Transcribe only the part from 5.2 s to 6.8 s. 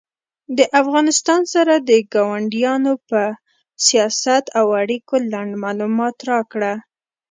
لنډ معلومات راکړه